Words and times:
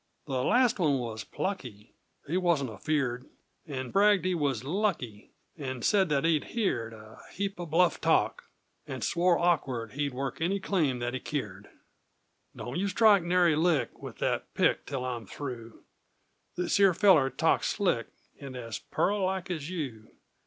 The 0.25 0.43
last 0.43 0.79
one 0.79 0.97
was 0.97 1.23
plucky 1.23 1.93
He 2.25 2.35
wasn't 2.35 2.71
afeerd, 2.71 3.29
And 3.67 3.93
bragged 3.93 4.25
he 4.25 4.33
was 4.33 4.63
"lucky," 4.63 5.29
And 5.59 5.85
said 5.85 6.09
that 6.09 6.23
"he'd 6.23 6.45
heerd 6.55 6.91
A 6.91 7.21
heep 7.33 7.59
of 7.59 7.69
bluff 7.69 8.01
talk," 8.01 8.45
and 8.87 9.03
swore 9.03 9.37
awkard 9.37 9.91
He'd 9.91 10.11
work 10.15 10.41
any 10.41 10.59
claim 10.59 10.97
that 10.97 11.13
he 11.13 11.19
keered! 11.19 11.69
Don't 12.55 12.79
you 12.79 12.87
strike 12.87 13.21
nary 13.21 13.55
lick 13.55 14.01
With 14.01 14.17
that 14.17 14.51
pick 14.55 14.87
till 14.87 15.05
I'm 15.05 15.27
through; 15.27 15.83
This 16.57 16.77
here 16.77 16.95
feller 16.95 17.29
talked 17.29 17.65
slick 17.65 18.07
And 18.39 18.55
as 18.55 18.79
peart 18.79 19.19
like 19.21 19.51
as 19.51 19.69
you! 19.69 20.07